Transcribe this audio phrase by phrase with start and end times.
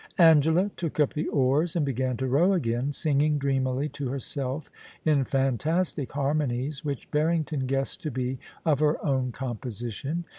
[0.17, 4.67] Angela took up the oars and began to row again, singing dreamily to herself
[5.05, 10.25] in fantastic harmonies, which Barrington guessed to be of her own composition.